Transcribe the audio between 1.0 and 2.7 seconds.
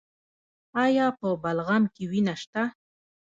په بلغم کې وینه شته؟